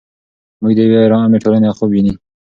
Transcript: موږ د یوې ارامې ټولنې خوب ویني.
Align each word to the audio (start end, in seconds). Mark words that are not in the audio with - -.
موږ 0.61 0.73
د 0.75 0.79
یوې 0.87 0.99
ارامې 1.05 1.37
ټولنې 1.43 1.75
خوب 1.77 1.89
ویني. 1.91 2.13